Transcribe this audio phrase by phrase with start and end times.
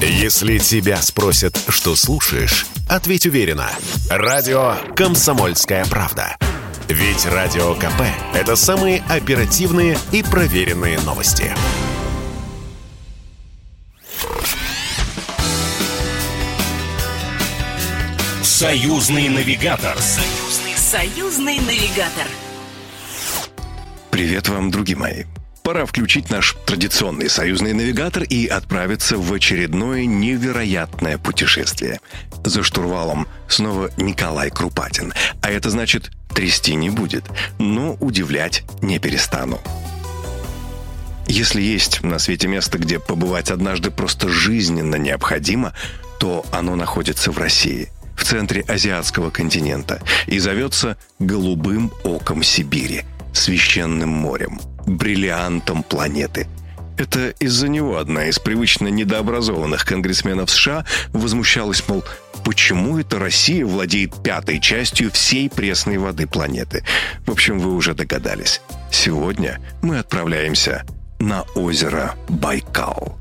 [0.00, 3.70] Если тебя спросят, что слушаешь, ответь уверенно.
[4.10, 6.36] Радио «Комсомольская правда».
[6.88, 8.02] Ведь Радио КП–
[8.34, 11.50] это самые оперативные и проверенные новости.
[18.42, 19.96] Союзный навигатор.
[19.98, 22.26] Союзный, союзный навигатор.
[24.10, 25.24] Привет вам, другие мои.
[25.66, 31.98] Пора включить наш традиционный союзный навигатор и отправиться в очередное невероятное путешествие.
[32.44, 35.12] За штурвалом снова Николай Крупатин.
[35.42, 37.24] А это значит, трясти не будет,
[37.58, 39.60] но удивлять не перестану.
[41.26, 45.72] Если есть на свете место, где побывать однажды просто жизненно необходимо,
[46.20, 54.10] то оно находится в России, в центре азиатского континента, и зовется «Голубым оком Сибири», священным
[54.10, 56.46] морем– бриллиантом планеты.
[56.96, 62.02] Это из-за него одна из привычно недообразованных конгрессменов США возмущалась, мол,
[62.42, 66.84] почему это Россия владеет пятой частью всей пресной воды планеты.
[67.26, 68.62] В общем, вы уже догадались.
[68.90, 70.84] Сегодня мы отправляемся
[71.18, 73.18] на озеро Байкал.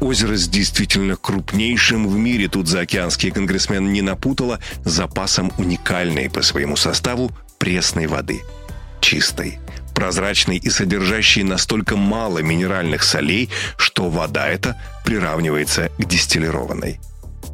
[0.00, 6.76] Озеро с действительно крупнейшим в мире, тут заокеанский конгрессмен не напутала, запасом уникальной по своему
[6.76, 8.42] составу пресной воды–
[9.04, 9.58] чистой,
[9.94, 17.00] прозрачной и содержащей настолько мало минеральных солей, что вода эта приравнивается к дистиллированной.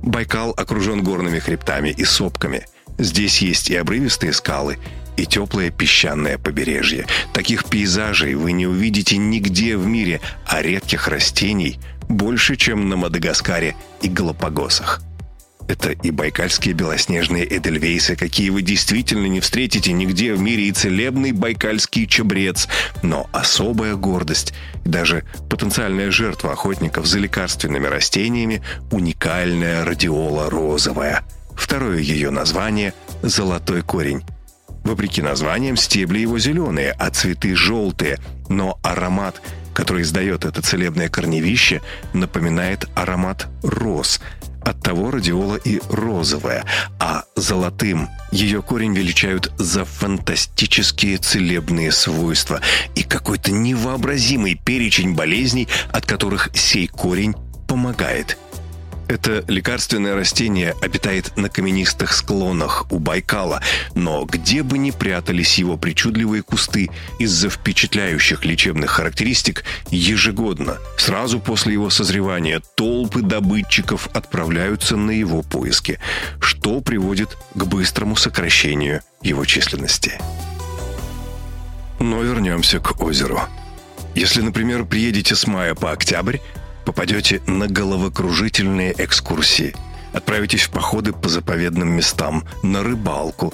[0.00, 2.66] Байкал окружен горными хребтами и сопками.
[2.98, 4.78] Здесь есть и обрывистые скалы,
[5.16, 7.06] и теплое песчаное побережье.
[7.32, 13.74] Таких пейзажей вы не увидите нигде в мире, а редких растений больше, чем на Мадагаскаре
[14.02, 15.02] и Галапагосах.
[15.70, 21.30] Это и байкальские белоснежные эдельвейсы, какие вы действительно не встретите нигде в мире, и целебный
[21.30, 22.66] байкальский чабрец.
[23.04, 24.52] Но особая гордость
[24.84, 31.22] и даже потенциальная жертва охотников за лекарственными растениями– уникальная радиола розовая.
[31.54, 34.24] Второе ее название– золотой корень.
[34.82, 39.40] Вопреки названиям, стебли его зеленые, а цветы желтые, но аромат–
[39.72, 41.80] который издает это целебное корневище,
[42.12, 44.20] напоминает аромат роз–
[44.62, 46.64] Оттого радиола и розовая,
[46.98, 48.08] а золотым.
[48.32, 52.60] Ее корень величают за фантастические целебные свойства
[52.94, 57.34] и какой-то невообразимый перечень болезней, от которых сей корень
[57.66, 58.36] помогает–
[59.10, 63.60] это лекарственное растение обитает на каменистых склонах у Байкала,
[63.96, 71.72] но где бы ни прятались его причудливые кусты, из-за впечатляющих лечебных характеристик, ежегодно, сразу после
[71.72, 75.98] его созревания, толпы добытчиков отправляются на его поиски,
[76.40, 80.20] что приводит к быстрому сокращению его численности.
[81.98, 83.40] Но вернемся к озеру.
[84.14, 86.38] Если, например, приедете с мая по октябрь,
[86.84, 89.74] попадете на головокружительные экскурсии.
[90.12, 93.52] Отправитесь в походы по заповедным местам, на рыбалку.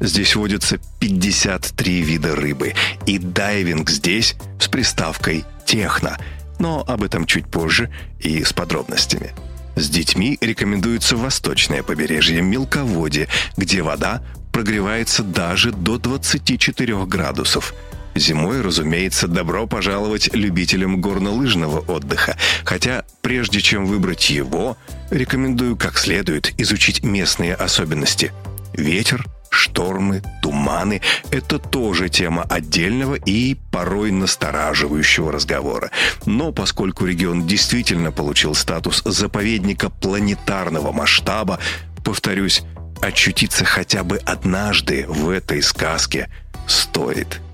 [0.00, 2.74] Здесь водятся 53 вида рыбы.
[3.06, 6.18] И дайвинг здесь с приставкой «техно».
[6.58, 7.90] Но об этом чуть позже
[8.20, 9.32] и с подробностями.
[9.74, 14.22] С детьми рекомендуется восточное побережье Мелководье, где вода
[14.52, 17.74] прогревается даже до 24 градусов–
[18.14, 22.36] Зимой, разумеется, добро пожаловать любителям горнолыжного отдыха.
[22.64, 24.76] Хотя, прежде чем выбрать его,
[25.10, 28.32] рекомендую как следует изучить местные особенности.
[28.74, 35.90] Ветер, штормы, туманы– это тоже тема отдельного и порой настораживающего разговора.
[36.26, 41.58] Но поскольку регион действительно получил статус заповедника планетарного масштаба,
[42.04, 42.62] повторюсь,
[43.00, 46.28] очутиться хотя бы однажды в этой сказке
[46.66, 47.40] стоит–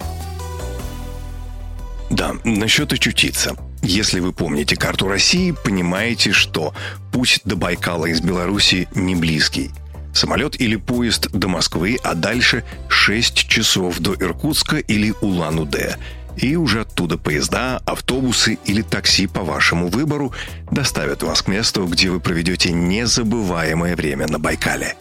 [2.10, 3.56] да, насчет очутиться.
[3.82, 6.74] Если вы помните карту России, понимаете, что
[7.12, 9.70] путь до Байкала из Беларуси не близкий.
[10.14, 15.96] Самолет или поезд до Москвы, а дальше 6 часов до Иркутска или Улан-Удэ.
[16.36, 20.32] И уже оттуда поезда, автобусы или такси по вашему выбору
[20.70, 24.96] доставят вас к месту, где вы проведете незабываемое время на Байкале.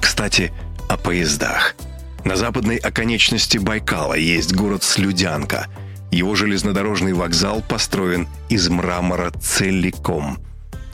[0.00, 0.52] Кстати,
[0.88, 1.74] о поездах–
[2.24, 5.66] на западной оконечности Байкала есть город Слюдянка.
[6.10, 10.38] Его железнодорожный вокзал построен из мрамора целиком.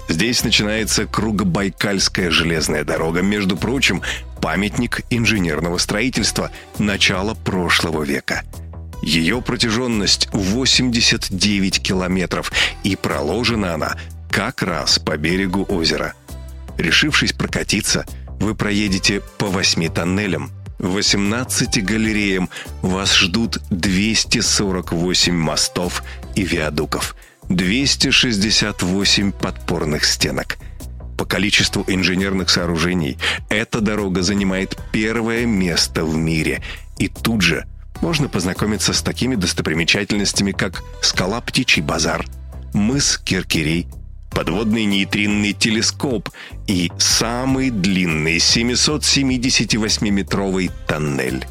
[0.09, 4.03] Здесь начинается Кругобайкальская железная дорога, между прочим,
[4.41, 8.43] памятник инженерного строительства начала прошлого века.
[9.03, 13.97] Ее протяженность 89 километров, и проложена она
[14.31, 16.15] как раз по берегу озера.
[16.77, 18.05] Решившись прокатиться,
[18.41, 20.51] вы проедете по восьми тоннелям–
[20.81, 22.49] 18 галереям
[22.83, 26.03] вас ждут 248 мостов
[26.35, 27.15] и виадуков,
[27.49, 30.57] 268 подпорных стенок.
[31.19, 33.19] По количеству инженерных сооружений
[33.51, 36.63] эта дорога занимает первое место в мире.
[36.99, 37.67] И тут же
[38.01, 42.25] можно познакомиться с такими достопримечательностями, как скала Птичий базар,
[42.73, 43.87] мыс Киркирей,
[44.31, 46.29] подводный нейтринный телескоп
[46.67, 51.47] и самый длинный 778-метровый тоннель.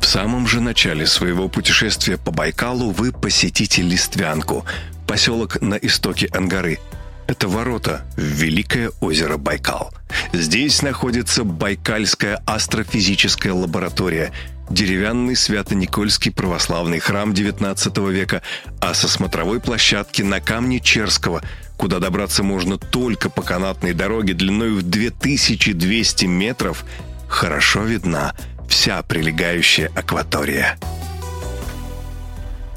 [0.00, 4.64] В самом же начале своего путешествия по Байкалу вы посетите Листвянку,
[5.06, 6.78] поселок на истоке Ангары.
[7.26, 9.92] Это ворота в Великое озеро Байкал.
[10.32, 14.32] Здесь находится Байкальская астрофизическая лаборатория–
[14.70, 18.42] деревянный Свято-Никольский православный храм XIX века,
[18.80, 21.42] а со смотровой площадки на камне Черского,
[21.76, 26.84] куда добраться можно только по канатной дороге длиной в 2200 метров,
[27.28, 28.34] хорошо видна
[28.68, 30.78] вся прилегающая акватория.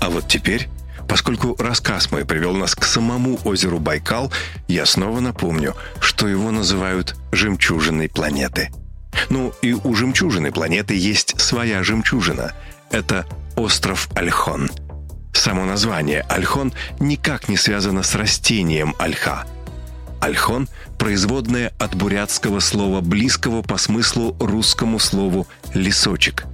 [0.01, 0.67] А вот теперь,
[1.07, 4.33] поскольку рассказ мой привел нас к самому озеру Байкал,
[4.67, 8.69] я снова напомню, что его называют «жемчужиной планеты».
[9.29, 12.53] Ну и у жемчужины планеты есть своя жемчужина.
[12.91, 13.25] Это
[13.55, 14.69] остров Альхон.
[15.33, 19.45] Само название Альхон никак не связано с растением ольха.
[20.21, 26.45] Альхон– производное от бурятского слова, близкого по смыслу русскому слову «лесочек».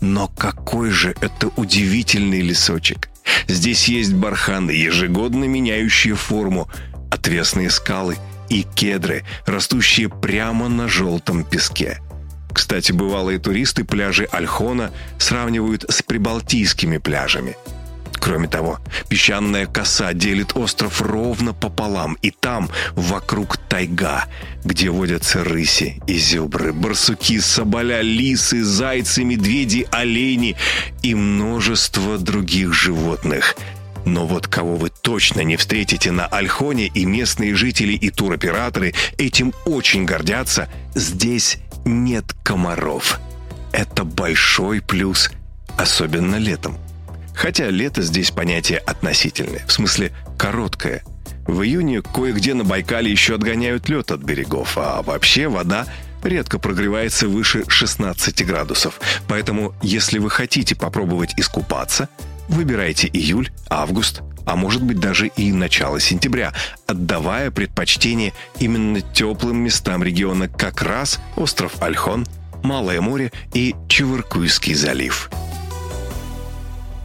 [0.00, 3.08] Но какой же это удивительный лесочек!
[3.48, 6.68] Здесь есть барханы, ежегодно меняющие форму,
[7.10, 8.16] отвесные скалы–
[8.48, 12.00] и кедры, растущие прямо на желтом песке.
[12.58, 17.56] Кстати, бывалые туристы пляжи Альхона сравнивают с прибалтийскими пляжами.
[18.14, 24.24] Кроме того, песчаная коса делит остров ровно пополам, и там вокруг тайга,
[24.64, 30.56] где водятся рыси, изюбры, барсуки, соболя, лисы, зайцы, медведи, олени
[31.04, 33.54] и множество других животных–
[34.04, 39.52] но вот кого вы точно не встретите на Альхоне, и местные жители и туроператоры этим
[39.64, 43.20] очень гордятся, здесь нет комаров.
[43.72, 45.30] Это большой плюс,
[45.76, 46.78] особенно летом.
[47.34, 51.04] Хотя лето здесь понятие относительное, в смысле короткое.
[51.46, 55.86] В июне кое-где на Байкале еще отгоняют лед от берегов, а вообще вода
[56.22, 59.00] редко прогревается выше 16 градусов.
[59.28, 62.08] Поэтому, если вы хотите попробовать искупаться,
[62.48, 66.54] Выбирайте июль, август, а может быть даже и начало сентября,
[66.86, 72.26] отдавая предпочтение именно теплым местам региона, как раз остров Альхон,
[72.62, 75.30] Малое море и Чевыркуйский залив.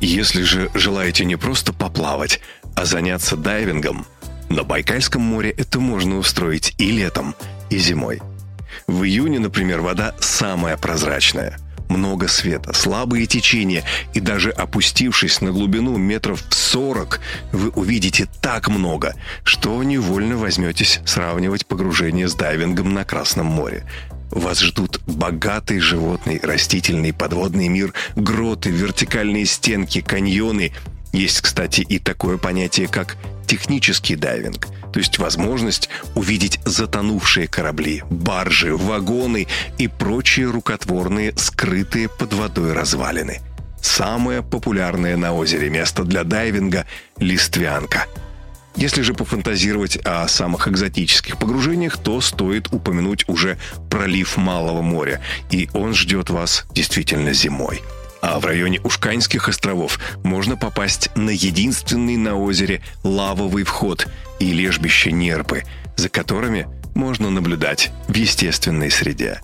[0.02, 2.40] Если же желаете не просто поплавать,
[2.76, 4.08] а заняться дайвингом,
[4.50, 7.36] на Байкальском море это можно устроить и летом,
[7.70, 8.22] и зимой.
[8.88, 11.58] В июне, например, вода самая прозрачная–
[11.94, 17.20] много света, слабые течения, и даже опустившись на глубину метров в 40,
[17.52, 23.86] вы увидите так много, что невольно возьметесь сравнивать погружение с дайвингом на Красном море.
[24.32, 30.72] Вас ждут богатый животный, растительный, подводный мир, гроты, вертикальные стенки, каньоны.
[31.12, 33.16] Есть, кстати, и такое понятие, как
[33.46, 39.48] технический дайвинг– то есть возможность увидеть затонувшие корабли, баржи, вагоны
[39.80, 43.42] и прочие рукотворные, скрытые под водой развалины.
[43.82, 46.86] Самое популярное на озере место для дайвинга–
[47.18, 48.06] Листвянка.
[48.76, 53.58] Если же пофантазировать о самых экзотических погружениях, то стоит упомянуть уже
[53.90, 57.82] пролив Малого моря, и он ждет вас действительно зимой–
[58.24, 64.08] а в районе Ушканских островов можно попасть на единственный на озере лавовый вход
[64.40, 65.64] и лежбище нерпы,
[65.98, 69.42] за которыми можно наблюдать в естественной среде.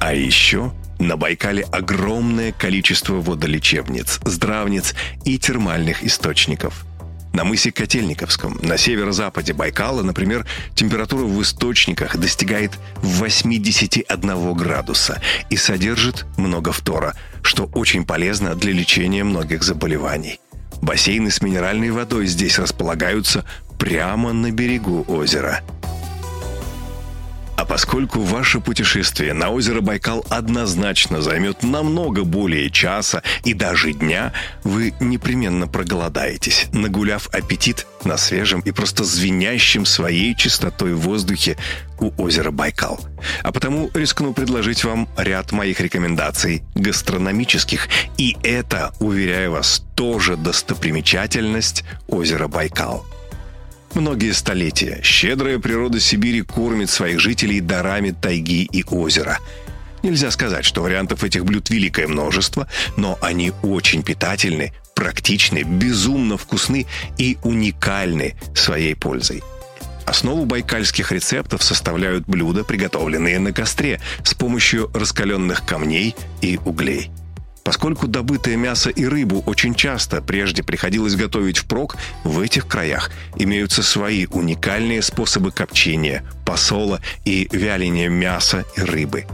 [0.00, 6.84] А еще на Байкале огромное количество водолечебниц, здравниц и термальных источников–
[7.36, 16.24] на мысе Котельниковском, на северо-западе Байкала, например, температура в источниках достигает 81 градуса и содержит
[16.38, 20.40] много фтора, что очень полезно для лечения многих заболеваний.
[20.80, 23.44] Бассейны с минеральной водой здесь располагаются
[23.78, 25.60] прямо на берегу озера–
[27.56, 34.32] а поскольку ваше путешествие на озеро Байкал однозначно займет намного более часа и даже дня,
[34.62, 41.56] вы непременно проголодаетесь, нагуляв аппетит на свежем и просто звенящем своей чистотой воздухе
[41.98, 43.00] у озера Байкал.
[43.42, 47.88] А потому рискну предложить вам ряд моих рекомендаций гастрономических.
[48.18, 53.06] И это, уверяю вас, тоже достопримечательность озера Байкал.
[53.96, 59.38] Многие столетия щедрая природа Сибири кормит своих жителей дарами тайги и озера.
[60.02, 66.86] Нельзя сказать, что вариантов этих блюд великое множество, но они очень питательны, практичны, безумно вкусны
[67.16, 69.42] и уникальны своей пользой.
[70.04, 77.10] Основу байкальских рецептов составляют блюда, приготовленные на костре с помощью раскаленных камней и углей.
[77.66, 83.82] Поскольку добытое мясо и рыбу очень часто прежде приходилось готовить впрок, в этих краях имеются
[83.82, 89.26] свои уникальные способы копчения, посола и вяления мяса и рыбы.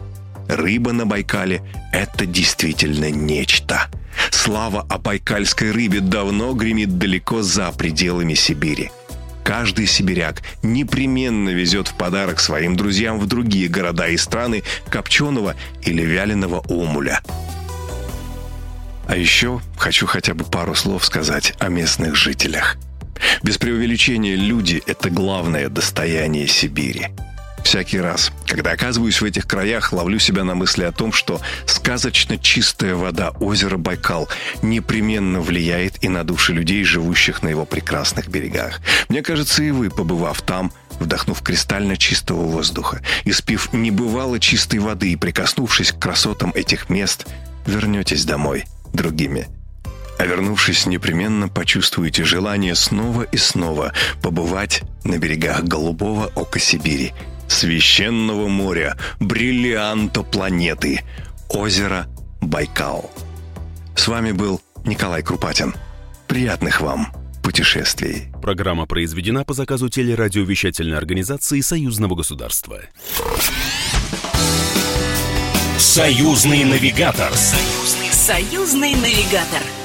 [0.49, 1.61] Рыба на Байкале–
[1.93, 3.91] это действительно нечто.
[4.31, 8.91] Слава о байкальской рыбе давно гремит далеко за пределами Сибири–
[9.45, 16.03] Каждый сибиряк непременно везет в подарок своим друзьям в другие города и страны копченого или
[16.03, 17.21] вяленого омуля.
[19.07, 22.77] А еще хочу хотя бы пару слов сказать о местных жителях.
[23.43, 27.09] Без преувеличения, люди– это главное достояние Сибири–
[27.63, 32.37] Всякий раз, когда оказываюсь в этих краях, ловлю себя на мысли о том, что сказочно
[32.37, 34.29] чистая вода озера Байкал
[34.63, 38.81] непременно влияет и на души людей, живущих на его прекрасных берегах.
[39.09, 45.17] Мне кажется, и вы, побывав там, вдохнув кристально чистого воздуха, испив небывало чистой воды и
[45.17, 47.27] прикоснувшись к красотам этих мест,
[47.67, 49.49] вернетесь домой другими.
[50.19, 57.13] А вернувшись, непременно почувствуете желание снова и снова побывать на берегах голубого ока Сибири–
[57.53, 61.03] священного моря, бриллианта планеты,
[61.49, 62.07] озеро
[62.41, 63.11] Байкал.
[63.95, 65.75] С вами был Николай Крупатин.
[66.27, 67.09] Приятных вам
[67.43, 68.29] путешествий.
[68.41, 72.81] Программа произведена по заказу телерадиовещательной организации Союзного государства.
[75.79, 77.33] Союзный навигатор.
[77.35, 77.82] Союзный,
[78.23, 79.82] союзный навигатор.